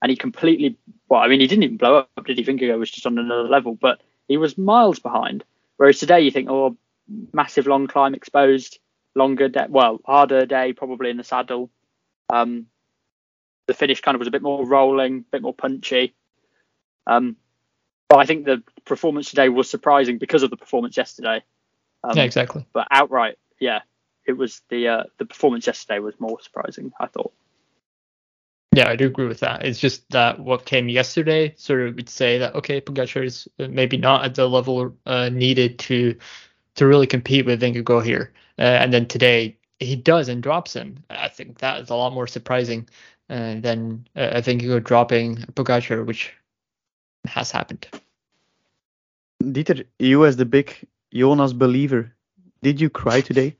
[0.00, 0.76] And he completely,
[1.08, 2.44] well, I mean, he didn't even blow up, did he?
[2.44, 5.44] Vingegaard was just on another level, but he was miles behind.
[5.76, 6.76] Whereas today, you think, oh,
[7.32, 8.78] massive long climb exposed,
[9.14, 11.70] longer day, well, harder day probably in the saddle.
[12.32, 12.66] Um,
[13.72, 16.14] the finish kind of was a bit more rolling, a bit more punchy.
[17.06, 17.36] Um,
[18.08, 21.42] but I think the performance today was surprising because of the performance yesterday.
[22.04, 22.66] Um, yeah, exactly.
[22.74, 23.80] But outright, yeah,
[24.26, 26.92] it was the uh, the performance yesterday was more surprising.
[27.00, 27.32] I thought.
[28.74, 29.64] Yeah, I do agree with that.
[29.64, 33.68] It's just that what came yesterday sort of would say that okay, Pogacar is uh,
[33.68, 36.14] maybe not at the level uh, needed to
[36.74, 41.02] to really compete with Vingegaard here, uh, and then today he does and drops him.
[41.08, 42.88] I think that is a lot more surprising
[43.32, 46.32] uh, think you're dropping Pogacar, which
[47.26, 47.88] has happened.
[49.42, 50.74] Dieter, you as the big
[51.12, 52.14] Jonas believer,
[52.62, 53.56] did you cry today?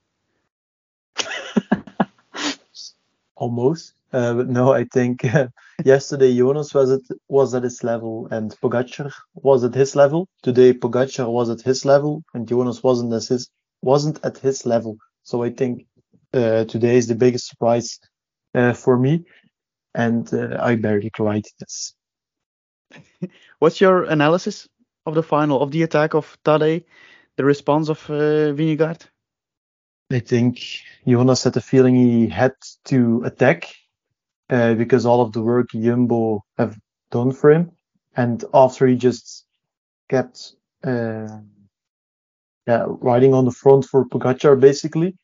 [3.37, 3.95] almost.
[4.13, 5.25] Uh, but no, I think
[5.85, 10.29] yesterday Jonas was at was at his level and Pogacar was at his level.
[10.43, 13.49] Today Pogacar was at his level and Jonas wasn't as his
[13.81, 14.97] wasn't at his level.
[15.23, 15.87] So I think
[16.35, 17.99] uh, today is the biggest surprise
[18.55, 19.25] uh, for me,
[19.95, 21.45] and uh, I barely cried.
[21.61, 21.95] Yes.
[23.59, 24.69] What's your analysis
[25.07, 26.85] of the final of the attack of Tadej,
[27.37, 29.03] the response of uh, Vingegaard?
[30.11, 30.61] I think
[31.07, 32.53] Jonas had the feeling he had
[32.87, 33.75] to attack
[34.51, 36.79] uh, because all of the work Jumbo have
[37.11, 37.73] done for him,
[38.15, 39.47] and after he just
[40.09, 41.39] kept uh,
[42.67, 45.17] yeah riding on the front for Pogacar basically,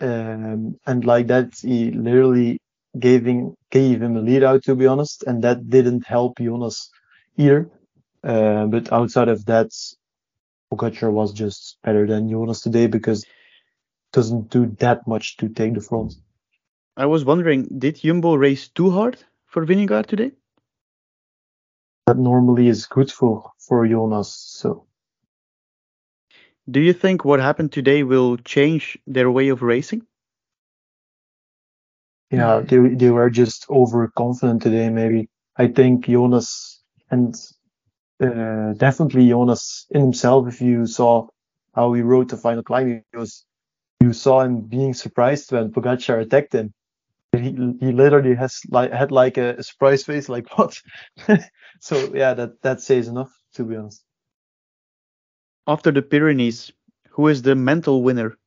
[0.00, 2.60] um, and like that he literally
[2.98, 6.90] gave him gave him a lead out to be honest, and that didn't help Jonas
[7.36, 7.70] either.
[8.22, 9.70] Uh, but outside of that,
[10.72, 13.24] Pogacar was just better than Jonas today because
[14.12, 16.14] doesn't do that much to take the front.
[16.96, 20.32] I was wondering, did Jumbo race too hard for Vingegaard today?
[22.06, 24.32] That normally is good for for Jonas.
[24.32, 24.88] So
[26.70, 30.07] Do you think what happened today will change their way of racing?
[32.30, 34.90] Yeah, they they were just overconfident today.
[34.90, 37.34] Maybe I think Jonas and
[38.20, 40.48] uh, definitely Jonas in himself.
[40.48, 41.28] If you saw
[41.74, 43.44] how he rode the final climb, he was
[44.00, 46.74] you saw him being surprised when Pogacar attacked him.
[47.32, 50.80] He he literally has like had like a, a surprise face, like what?
[51.80, 54.04] so yeah, that that says enough to be honest.
[55.66, 56.72] After the Pyrenees,
[57.10, 58.38] who is the mental winner?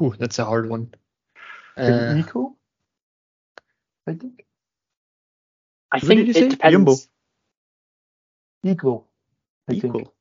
[0.00, 0.94] Ooh, that's a hard one.
[1.76, 2.56] Uh, Eco,
[4.06, 4.44] I think
[5.92, 6.48] I Who think did you it say?
[6.48, 6.72] depends.
[6.72, 6.96] Jumbo.
[8.64, 9.08] equal.
[9.68, 9.84] I think.
[9.86, 10.14] Equal.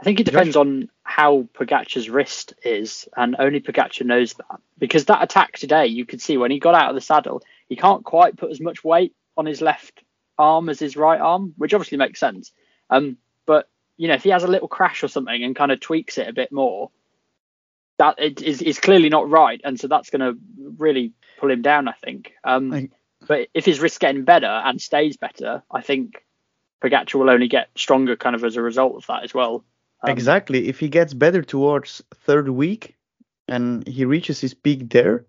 [0.00, 0.32] I think it Josh?
[0.32, 4.60] depends on how Pogacar's wrist is, and only Pogacar knows that.
[4.78, 7.76] Because that attack today, you could see when he got out of the saddle, he
[7.76, 10.02] can't quite put as much weight on his left
[10.38, 12.52] arm as his right arm, which obviously makes sense.
[12.90, 15.80] Um, but you know, if he has a little crash or something and kind of
[15.80, 16.90] tweaks it a bit more,
[18.02, 20.36] that it is, is clearly not right, and so that's going to
[20.76, 21.86] really pull him down.
[21.86, 22.32] I think.
[22.42, 22.88] Um, I-
[23.28, 26.24] but if his wrist's getting better and stays better, I think
[26.82, 29.64] Pogacar will only get stronger, kind of as a result of that as well.
[30.02, 30.66] Um, exactly.
[30.68, 32.96] If he gets better towards third week
[33.46, 35.24] and he reaches his peak there,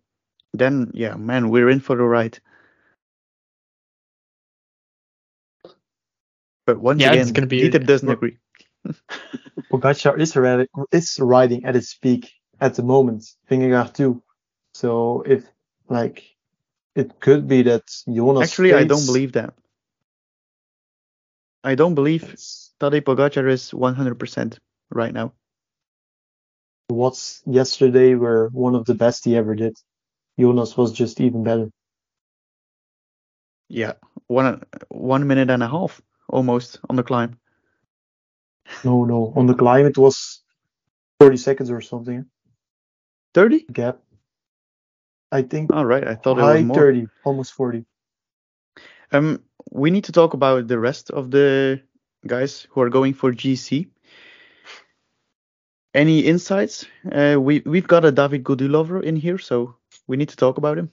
[0.56, 2.40] then yeah, man, we're in for the ride.
[6.66, 8.38] But once Yeah, again, it's gonna be- Dieter doesn't agree.
[9.72, 12.34] Pogacar is riding, is riding at its peak
[12.64, 13.24] at the moment.
[13.50, 14.24] Vingegaard too.
[14.74, 15.44] So if
[15.90, 16.24] like
[16.96, 18.50] it could be that Jonas.
[18.50, 19.54] Actually, I don't believe that.
[21.64, 22.24] I don't believe
[22.80, 24.58] Tadej Pogacar is 100%
[24.92, 25.34] right now.
[26.88, 29.78] What's yesterday were one of the best he ever did.
[30.38, 31.70] Jonas was just even better.
[33.70, 33.94] Yeah,
[34.28, 37.40] one one minute and a half almost on the climb.
[38.84, 39.34] No, no.
[39.36, 40.42] On the climb, it was
[41.20, 42.26] 40 seconds or something
[43.34, 43.66] 30?
[43.72, 44.00] gap.
[45.32, 46.76] I think All right, I thought it high was more.
[46.78, 47.86] 30, almost 40.
[49.12, 49.42] Um,
[49.72, 51.82] we need to talk about the rest of the
[52.28, 53.88] guys who are going for GC.
[55.96, 56.86] Any insights?
[57.12, 59.76] Uh, we we've got a David Gaudu lover in here, so
[60.08, 60.90] we need to talk about him.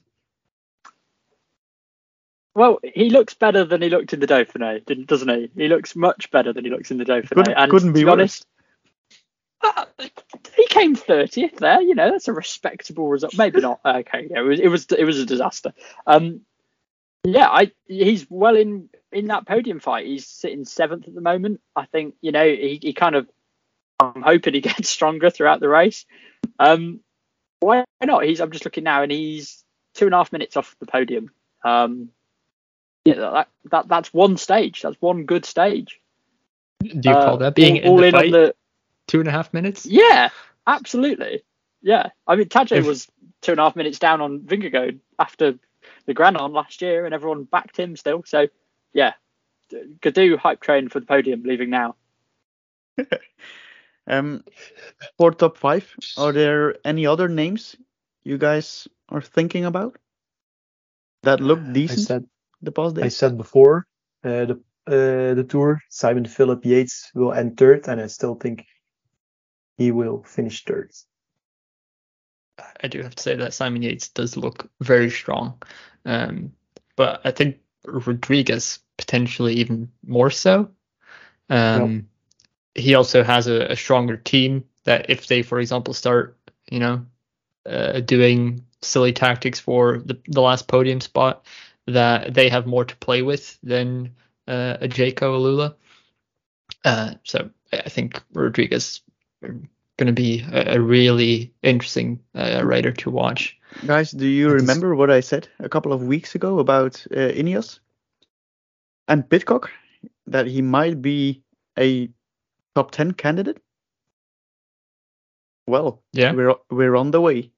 [2.53, 5.49] Well, he looks better than he looked in the Dauphiné, doesn't he?
[5.55, 7.29] He looks much better than he looks in the Dauphiné.
[7.29, 8.13] Couldn't- and couldn't be to be worse.
[8.13, 8.45] honest,
[9.63, 9.85] uh,
[10.55, 11.81] he came 30th there.
[11.81, 13.37] You know, that's a respectable result.
[13.37, 13.79] Maybe not.
[13.85, 15.73] Okay, yeah, it was it was it was a disaster.
[16.07, 16.41] Um,
[17.23, 20.07] yeah, I he's well in in that podium fight.
[20.07, 21.61] He's sitting seventh at the moment.
[21.75, 23.27] I think you know he, he kind of.
[23.99, 26.05] I'm hoping he gets stronger throughout the race.
[26.57, 27.01] Um,
[27.59, 28.23] why not?
[28.23, 31.31] He's I'm just looking now, and he's two and a half minutes off the podium.
[31.63, 32.09] Um,
[33.05, 34.81] yeah, that, that that's one stage.
[34.81, 35.99] That's one good stage.
[36.81, 38.55] Do you call Uh, that being all, all in the in on the
[39.07, 39.85] Two and a half minutes?
[39.85, 40.29] yeah,
[40.67, 41.43] absolutely.
[41.81, 43.07] Yeah, I mean Tadej If- was
[43.41, 45.55] two and a half minutes down on Vingegaard after
[46.05, 48.23] the Granon last year, and everyone backed him still.
[48.25, 48.47] So
[48.93, 49.13] yeah,
[49.71, 51.95] Gaudu hype train for the podium, leaving now.
[54.07, 54.43] Um,
[55.17, 57.75] for top five, are there any other names
[58.23, 59.97] you guys are thinking about
[61.23, 62.25] that look I decent said
[62.61, 63.85] the past I said before
[64.23, 68.65] uh, the uh, the tour Simon Philip Yates will end third, and I still think
[69.81, 70.91] he will finish third.
[72.83, 75.61] I do have to say that Simon Yates does look very strong.
[76.05, 76.53] Um,
[76.95, 80.69] but I think Rodriguez potentially even more so.
[81.49, 82.07] Um,
[82.73, 86.37] He also has a, a stronger team that if they, for example, start,
[86.71, 87.05] you know,
[87.65, 91.45] uh, doing silly tactics for the, the last podium spot,
[91.87, 94.15] that they have more to play with than
[94.47, 95.75] uh, a Jayco AlUla.
[96.85, 99.01] Uh, so I think Rodriguez
[99.41, 99.67] going
[100.07, 103.57] to be a, a really interesting uh, rider to watch.
[103.85, 107.15] Guys, do you is- remember what I said a couple of weeks ago about uh,
[107.33, 107.79] Ineos
[109.07, 109.69] and Pidcock?
[110.27, 111.43] That he might be
[111.77, 112.09] a
[112.75, 113.61] top 10 candidate?
[115.67, 116.31] Well, Yeah.
[116.33, 117.51] we're we're on the way.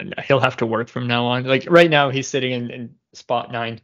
[0.00, 1.44] and he'll have to work from now on.
[1.44, 3.80] Like right now, he's sitting in, in spot nine,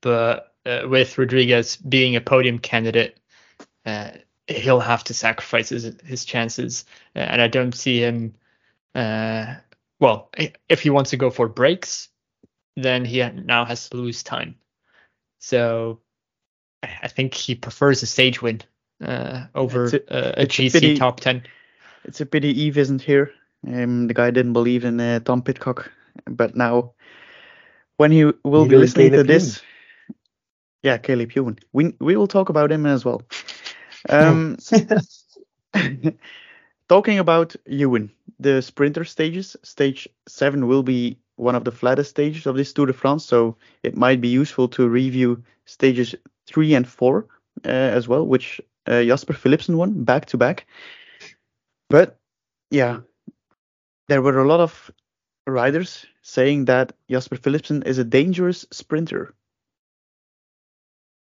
[0.00, 3.18] but uh, with Rodriguez being a podium candidate,
[3.86, 4.10] uh,
[4.48, 6.84] he'll have to sacrifice his, his chances.
[7.14, 8.34] And I don't see him.
[8.94, 9.54] Uh,
[10.00, 10.30] well,
[10.68, 12.08] if he wants to go for breaks,
[12.76, 14.56] then he now has to lose time.
[15.38, 16.00] So
[16.82, 18.62] I I think he prefers a stage win
[19.04, 21.42] uh, over It's a- uh, a it's a GC pity- top ten.
[22.04, 23.30] It's a pity Eve isn't here.
[23.66, 25.90] Um, the guy didn't believe in uh, Tom Pidcock,
[26.26, 26.94] but now
[27.96, 29.62] when he will be listening to Caleb this,
[30.82, 33.22] yeah, Caleb Ewan, we we will talk about him as well.
[34.08, 34.56] Um,
[36.88, 42.46] talking about Ewan, the sprinter stages, stage seven will be one of the flattest stages
[42.46, 46.14] of this Tour de France, so it might be useful to review stages
[46.46, 47.26] three and four
[47.64, 50.66] uh, as well, which uh, Jasper Philipsen won back to back.
[51.88, 52.18] But
[52.70, 53.00] yeah,
[54.08, 54.90] there were a lot of
[55.46, 59.34] riders saying that Jasper Philipsen is a dangerous sprinter.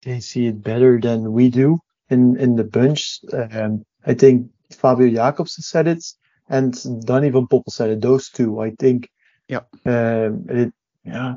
[0.02, 1.80] they see it better than we do
[2.10, 3.20] in in the bunch.
[3.32, 6.04] Um, I think Fabio Jakobsen said it,
[6.48, 6.74] and
[7.06, 8.00] Danny van Poppel said it.
[8.00, 9.08] Those two, I think.
[9.48, 9.64] Yeah.
[9.84, 10.72] Um, it,
[11.04, 11.34] yeah,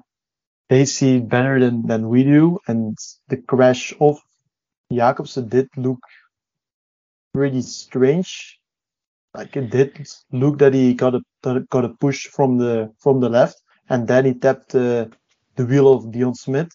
[0.69, 4.19] they see it better than than we do, and the crash of
[4.91, 5.99] Jacobsen did look
[7.33, 8.59] really strange.
[9.33, 11.21] Like it did look that he got a
[11.69, 15.05] got a push from the from the left, and then he tapped uh,
[15.55, 16.71] the wheel of Dion Smith.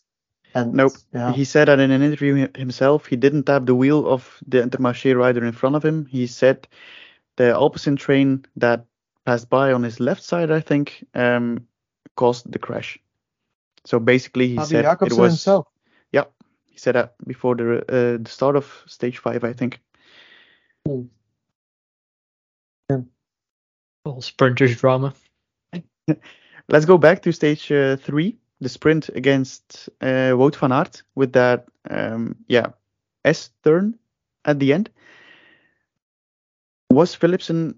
[0.54, 0.92] And Nope.
[1.12, 1.32] yeah.
[1.32, 3.06] He said that in an interview himself.
[3.06, 6.06] He didn't tap the wheel of the Intermarché rider in front of him.
[6.06, 6.66] He said
[7.36, 8.86] the Alpecin train that
[9.26, 11.66] passed by on his left side, I think, um,
[12.16, 12.98] caused the crash.
[13.84, 15.32] So basically, he Fabio said it was.
[15.32, 15.66] himself.
[16.12, 16.24] Yeah,
[16.66, 19.80] he said that before the uh, the start of stage five, I think.
[22.90, 23.00] Yeah.
[24.04, 25.14] Little sprinters drama.
[26.68, 31.32] Let's go back to stage uh, three, the sprint against uh, Wout van Aert with
[31.34, 32.72] that, um, yeah,
[33.24, 33.94] S turn
[34.44, 34.90] at the end.
[36.90, 37.76] Was Philipsen,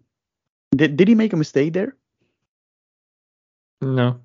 [0.74, 1.94] did, did he make a mistake there?
[3.80, 4.20] No,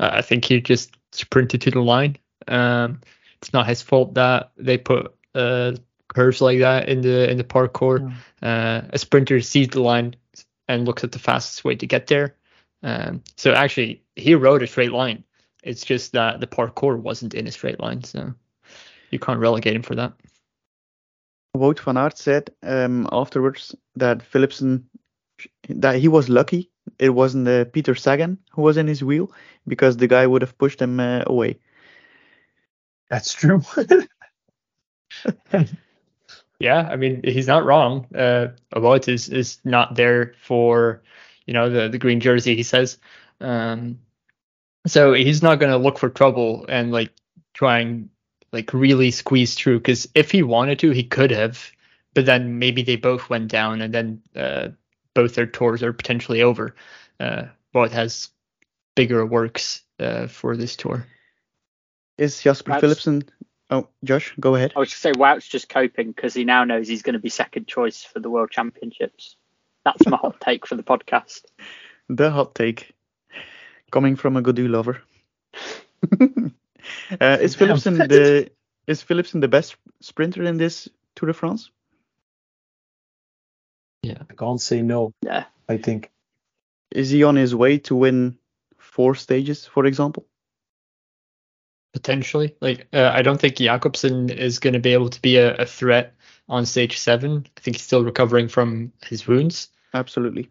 [0.00, 2.16] I I think he just sprinted to the line.
[2.48, 3.00] Um,
[3.40, 5.72] it's not his fault that they put uh,
[6.08, 8.12] curves like that in the in the parkour.
[8.42, 10.16] Uh, a sprinter sees the line
[10.66, 12.34] and looks at the fastest way to get there.
[12.82, 15.24] Um, so actually, he rode a straight line.
[15.68, 18.32] It's just that the parkour wasn't in a straight line, so
[19.10, 20.12] you can't relegate him for that.
[21.56, 24.84] Wout van Aert said um, afterwards that Philipsen
[25.68, 29.30] that he was lucky it wasn't uh, Peter Sagan who was in his wheel
[29.66, 31.58] because the guy would have pushed him uh, away.
[33.08, 33.62] That's true.
[36.60, 38.06] Yeah, I mean he's not wrong.
[38.14, 41.02] Uh, Wout is is not there for
[41.46, 42.56] you know the the green jersey.
[42.56, 42.98] He says,
[43.40, 44.00] um,
[44.90, 47.12] so he's not going to look for trouble and like
[47.54, 48.08] try and
[48.52, 49.78] like really squeeze through.
[49.78, 51.70] Because if he wanted to, he could have,
[52.14, 54.68] but then maybe they both went down and then uh,
[55.14, 56.74] both their tours are potentially over.
[57.20, 58.30] Uh, Wout has
[58.94, 61.06] bigger works uh, for this tour.
[62.16, 63.28] Is Jasper That's- Philipsen?
[63.70, 64.72] Oh, Josh, go ahead.
[64.74, 67.28] I was just say Wout's just coping because he now knows he's going to be
[67.28, 69.36] second choice for the World Championships.
[69.84, 71.42] That's my hot take for the podcast.
[72.08, 72.94] The hot take
[73.90, 75.02] coming from a Gaudu lover.
[77.20, 77.68] uh, is Damn.
[77.68, 78.50] Philipsen the
[78.86, 81.70] is Philipsen the best sprinter in this Tour de France?
[84.02, 85.12] Yeah, I can't say no.
[85.22, 85.44] Yeah.
[85.68, 86.10] I think.
[86.90, 88.38] Is he on his way to win
[88.78, 90.26] four stages, for example?
[91.92, 92.54] potentially.
[92.60, 95.66] Like uh, I don't think Jakobsen is going to be able to be a, a
[95.66, 96.14] threat
[96.48, 97.46] on stage seven.
[97.56, 99.68] I think he's still recovering from his wounds.
[99.94, 100.50] Absolutely.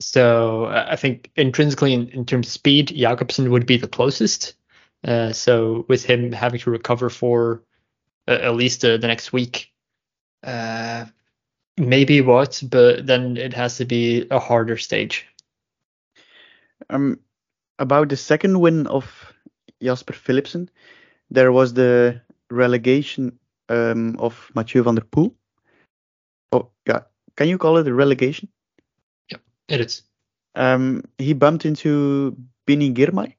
[0.00, 4.54] So uh, I think intrinsically, in, in terms of speed, Jakobsen would be the closest.
[5.04, 7.62] Uh, so with him having to recover for
[8.26, 9.72] uh, at least uh, the next week,
[10.42, 11.04] uh,
[11.76, 15.26] maybe what, but then it has to be a harder stage.
[16.88, 17.20] Um,
[17.78, 19.32] about the second win of
[19.82, 20.68] Jasper Philipsen,
[21.30, 22.20] there was the
[22.50, 23.38] relegation
[23.68, 25.32] um, of Mathieu van der Poel.
[26.52, 27.00] Oh, yeah.
[27.36, 28.48] Can you call it a relegation?
[29.70, 30.02] It is.
[30.54, 33.34] Um, he bumped into Bini Girmay.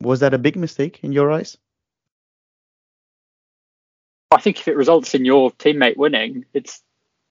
[0.00, 1.58] Was that a big mistake in your eyes?
[4.32, 6.82] I think if it results in your teammate winning, it's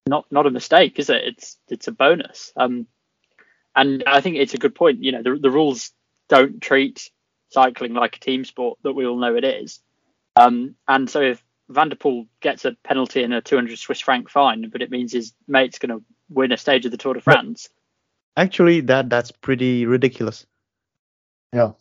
[0.07, 1.23] not not a mistake, is it?
[1.23, 2.53] It's it's a bonus.
[2.55, 2.85] Um,
[3.75, 5.03] and I think it's a good point.
[5.03, 5.91] You know, the the rules
[6.29, 7.09] don't treat
[7.49, 9.79] cycling like a team sport that we all know it is.
[10.35, 14.29] Um, and so if Van der Poel gets a penalty and a 200 Swiss franc
[14.29, 17.21] fine, but it means his mate's going to win a stage of the Tour de
[17.21, 17.69] France.
[18.37, 20.45] Actually, that that's pretty ridiculous.
[21.53, 21.71] Yeah.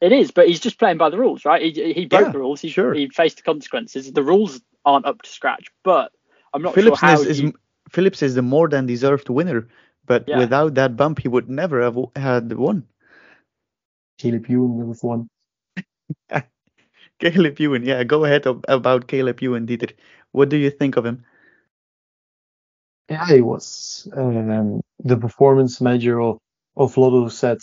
[0.00, 1.62] It is, but he's just playing by the rules, right?
[1.62, 2.60] He, he broke Yeah, the rules.
[2.60, 2.92] He, sure.
[2.92, 4.12] he faced the consequences.
[4.12, 6.12] The rules aren't up to scratch, but
[6.52, 7.14] I'm not sure Phillips how.
[7.14, 7.52] is, is
[7.90, 9.68] Phillips is the more than deserved winner,
[10.04, 10.38] but Yeah.
[10.38, 12.86] without that bump, he would never have w- had won.
[14.18, 15.28] Caleb Ewan number one.
[17.18, 19.92] Caleb Ewan, yeah, go ahead about Caleb Ewan, Dieter.
[20.32, 21.24] What do you think of him?
[23.08, 24.08] Yeah, he was.
[24.16, 26.38] Um, the performance manager of,
[26.76, 27.58] of Lotto said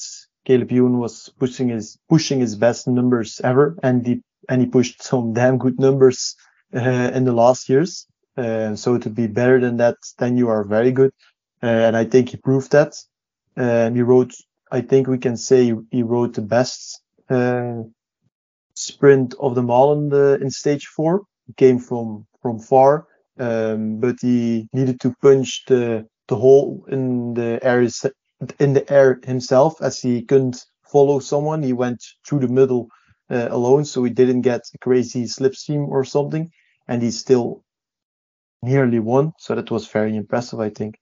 [0.46, 5.04] Caleb Ewan was pushing his pushing his best numbers ever, and he and he pushed
[5.04, 6.36] some damn good numbers
[6.74, 8.08] uh, in the last years.
[8.38, 11.12] Uh, so to be better than that, then you are very good,
[11.62, 12.96] uh, and I think he proved that.
[13.56, 14.34] Um, he wrote,
[14.72, 17.84] I think we can say he wrote the best uh,
[18.76, 21.24] sprint of them all in the in stage four.
[21.48, 23.08] He came from from far
[23.40, 27.82] um, but he needed to punch the the hole in the air
[28.60, 31.64] in the air himself as he couldn't follow someone.
[31.64, 32.88] He went through the middle
[33.30, 36.52] uh, alone, so he didn't get a crazy slipstream or something,
[36.88, 37.64] and he still
[38.62, 39.34] nearly won.
[39.40, 40.96] So that was very impressive, I think.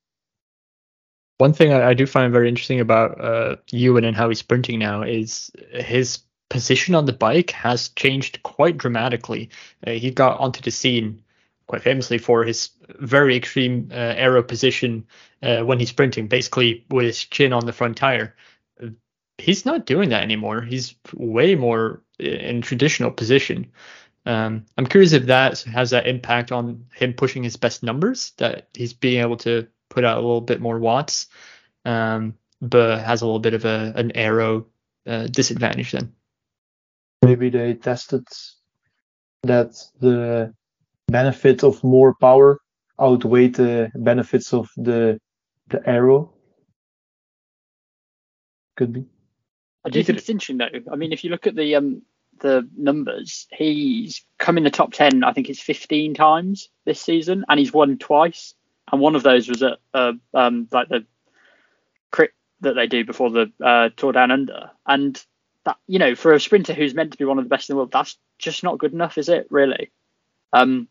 [1.38, 4.80] One thing I, I do find very interesting about uh, Ewan and how he's sprinting
[4.80, 6.20] now is his
[6.50, 9.50] position on the bike has changed quite dramatically.
[9.86, 11.24] Uh, he got onto the scene
[11.72, 15.08] quite famously for his very extreme uh, aero position
[15.42, 18.36] uh, when he's sprinting, basically with his chin on the front tire.
[18.84, 18.88] Uh,
[19.38, 20.62] He's not doing that anymore.
[20.62, 23.72] He's way more in traditional position.
[24.26, 28.68] Um, I'm curious if that has that impact on him pushing his best numbers, that
[28.74, 31.28] he's being able to put out a little bit more watts,
[31.86, 34.68] um, but has a little bit of a an aero
[35.08, 36.12] uh, disadvantage then.
[37.24, 38.28] Maybe they tested
[39.44, 40.54] that the
[41.12, 42.60] benefit of more power
[43.00, 45.20] outweigh the benefits of the
[45.68, 46.34] the aero.
[48.78, 49.06] Could be.
[49.84, 50.92] I do think it's interesting though.
[50.92, 52.04] I mean, if you look at the um
[52.40, 55.24] the numbers, he's come in the top ten.
[55.24, 58.54] I think it's 15 times this season, and he's won twice.
[58.92, 61.06] And one of those was at uh, um like the
[62.12, 62.32] crit
[62.62, 64.72] that they do before the uh, Tour Down Under.
[64.86, 65.24] And
[65.66, 67.74] that you know, for a sprinter who's meant to be one of the best in
[67.74, 69.48] the world, that's just not good enough, is it?
[69.50, 69.92] Really?
[70.54, 70.88] Um,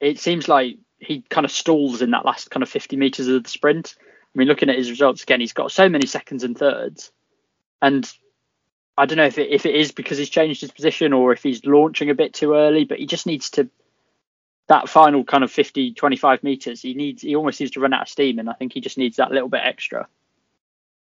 [0.00, 3.42] it seems like he kind of stalls in that last kind of 50 meters of
[3.42, 3.94] the sprint.
[4.00, 7.10] I mean, looking at his results again, he's got so many seconds and thirds,
[7.80, 8.10] and
[8.98, 11.42] I don't know if it, if it is because he's changed his position or if
[11.42, 13.68] he's launching a bit too early, but he just needs to
[14.68, 18.02] that final kind of 50, 25 meters, he needs he almost needs to run out
[18.02, 20.08] of steam, and I think he just needs that little bit extra.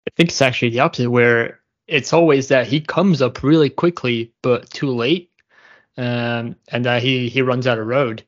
[0.07, 4.33] I think it's actually the opposite, where it's always that he comes up really quickly
[4.43, 5.31] but too late,
[5.97, 8.25] um, and that he he runs out of road.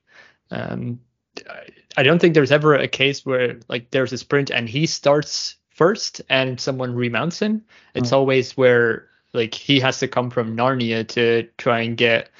[0.54, 1.00] Um,
[1.48, 4.86] I- I don't think there's ever a case where like there's a sprint and he
[4.86, 7.62] starts first and someone remounts him.
[7.94, 12.30] It's always where like he has to come from Narnia to try and get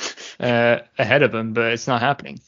[0.41, 2.41] uh, ahead of him, but it's not happening.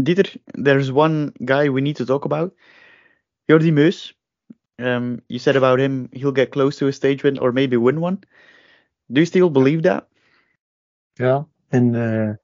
[0.00, 2.52] Dieter, there's one guy we need to talk about.
[3.48, 4.12] Jordi Meeus.
[4.80, 8.00] Um, you said about him he'll get close to a stage win or maybe win
[8.00, 8.24] one.
[9.12, 10.08] Do you still believe that?
[11.20, 11.44] Yeah.
[11.70, 12.34] And uh,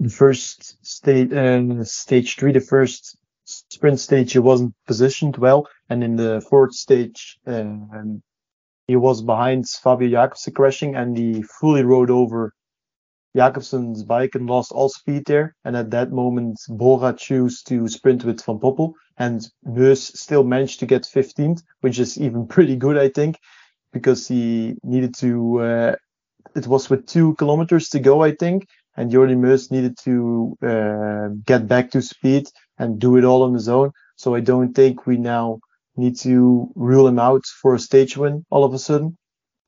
[0.00, 6.02] the first stage, uh, stage three, the first sprint stage, he wasn't positioned well, and
[6.02, 8.22] in the fourth stage, um,
[8.86, 12.52] he was behind Fabio Jakobsen crashing, and he fully rode over
[13.36, 15.56] Jakobsen's bike and lost all speed there.
[15.64, 20.80] And at that moment, Bora chose to sprint with Van Poppel, and Meeus still managed
[20.80, 23.38] to get 15th, which is even pretty good, I think,
[23.92, 25.60] because he needed to.
[25.60, 25.96] Uh,
[26.54, 31.28] it was with two kilometers to go, I think, and Jordi Meeus needed to uh,
[31.44, 33.92] get back to speed and do it all on his own.
[34.16, 35.60] So I don't think we now
[35.96, 39.16] need to rule him out for a stage win all of a sudden.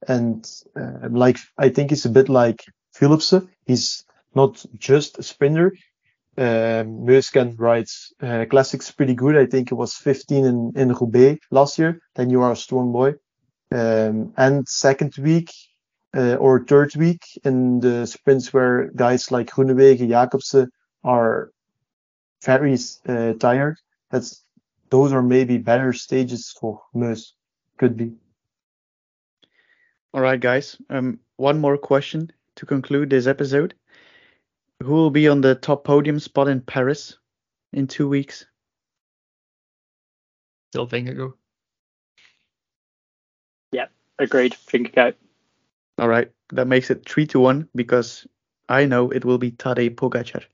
[0.06, 0.48] And
[0.78, 2.64] uh, like I think he's a bit like
[2.96, 3.48] Philipsen.
[3.64, 4.04] He's
[4.34, 5.72] not just a sprinter.
[6.38, 7.88] Um, Meeus can ride
[8.22, 9.36] uh, classics pretty good.
[9.36, 12.00] I think it was 15 in, in Roubaix last year.
[12.14, 13.14] Then you are a strong boy.
[13.72, 15.50] Um, and second week,
[16.16, 20.70] uh, or third week in the sprints where guys like Groenewegen, Jakobsen
[21.04, 21.50] are
[22.44, 22.76] very
[23.08, 23.78] uh, tired.
[24.10, 24.42] That's
[24.90, 27.34] those are maybe better stages for Meeus.
[27.78, 28.12] Could be.
[30.14, 30.76] All right, guys.
[30.88, 33.74] Um, one more question to conclude this episode.
[34.82, 37.18] Who will be on the top podium spot in Paris
[37.72, 38.46] in two weeks?
[40.70, 41.34] Still think ago.
[44.18, 44.54] Agreed.
[44.54, 45.16] Finger coat.
[45.98, 48.26] All right, that makes it three to one because
[48.68, 50.44] I know it will be Tadej Pogacar.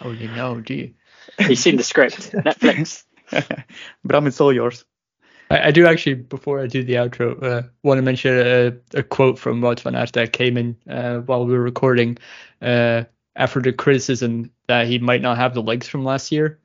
[0.00, 0.94] Oh, you know, do you?
[1.38, 2.32] He's seen the script.
[2.32, 3.04] Netflix.
[4.04, 4.84] Bram, it's all yours.
[5.50, 9.02] I, I do actually, before I do the outro, uh, want to mention a, a
[9.02, 12.18] quote from Wout van Aert that came in uh, while we were recording
[12.62, 13.04] uh,
[13.36, 16.58] after the criticism that he might not have the legs from last year.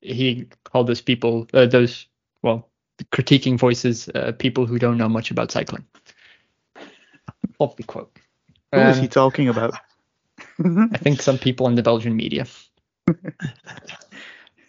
[0.00, 2.06] He called those people, uh, those,
[2.42, 2.68] well,
[3.12, 5.84] critiquing voices, uh, people who don't know much about cycling.
[7.60, 8.16] Lovely quote.
[8.72, 9.74] Who is Um, he talking about?
[10.58, 12.46] I think some people in the Belgian media.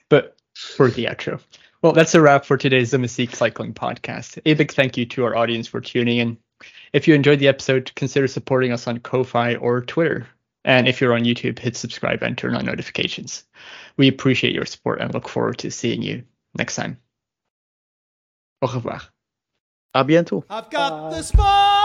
[0.09, 1.41] but for the outro.
[1.81, 4.39] Well, that's a wrap for today's Domestique Cycling Podcast.
[4.45, 6.38] A big thank you to our audience for tuning in.
[6.93, 10.27] If you enjoyed the episode, consider supporting us on Ko-Fi or Twitter.
[10.63, 13.43] And if you're on YouTube, hit subscribe and turn on notifications.
[13.97, 16.23] We appreciate your support and look forward to seeing you
[16.57, 16.97] next time.
[18.63, 19.01] Au revoir.
[19.93, 20.43] A bientôt.
[20.49, 21.84] I've got the spots,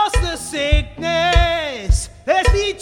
[0.51, 2.09] sickness.
[2.25, 2.75] There's the